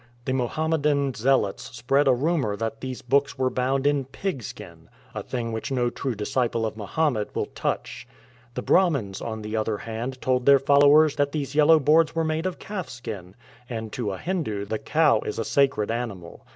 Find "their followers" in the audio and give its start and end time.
10.47-11.17